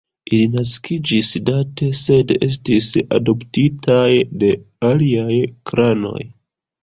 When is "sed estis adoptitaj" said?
1.99-4.09